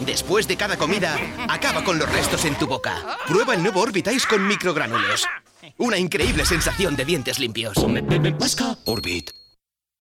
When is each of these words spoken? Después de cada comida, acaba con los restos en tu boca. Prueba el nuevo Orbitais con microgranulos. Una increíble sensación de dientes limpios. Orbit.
Después 0.00 0.46
de 0.46 0.56
cada 0.56 0.76
comida, 0.76 1.16
acaba 1.48 1.82
con 1.84 1.98
los 1.98 2.10
restos 2.10 2.44
en 2.44 2.56
tu 2.56 2.66
boca. 2.66 3.18
Prueba 3.26 3.54
el 3.54 3.62
nuevo 3.62 3.80
Orbitais 3.80 4.26
con 4.26 4.46
microgranulos. 4.46 5.26
Una 5.78 5.98
increíble 5.98 6.44
sensación 6.44 6.96
de 6.96 7.04
dientes 7.04 7.38
limpios. 7.38 7.76
Orbit. 8.84 9.30